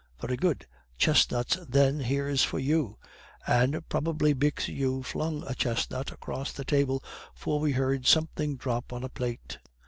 Very 0.19 0.35
good, 0.35 0.65
chestnuts 0.97 1.57
then, 1.69 1.99
here's 1.99 2.43
for 2.43 2.57
you." 2.57 2.97
(And 3.45 3.87
probably 3.87 4.33
Bixiou 4.33 5.03
flung 5.05 5.43
a 5.45 5.53
chestnut 5.53 6.11
across 6.11 6.51
the 6.51 6.65
table, 6.65 7.03
for 7.35 7.59
we 7.59 7.73
heard 7.73 8.07
something 8.07 8.55
drop 8.57 8.91
on 8.93 9.03
a 9.03 9.09
plate.) 9.09 9.59